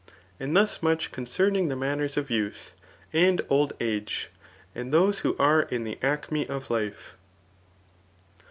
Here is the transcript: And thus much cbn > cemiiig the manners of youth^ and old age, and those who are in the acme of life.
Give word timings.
And 0.39 0.57
thus 0.57 0.81
much 0.81 1.11
cbn 1.11 1.27
> 1.57 1.57
cemiiig 1.57 1.69
the 1.69 1.75
manners 1.75 2.17
of 2.17 2.29
youth^ 2.29 2.71
and 3.13 3.39
old 3.51 3.73
age, 3.79 4.31
and 4.73 4.91
those 4.91 5.19
who 5.19 5.37
are 5.37 5.61
in 5.69 5.83
the 5.83 5.99
acme 6.01 6.49
of 6.49 6.71
life. 6.71 7.13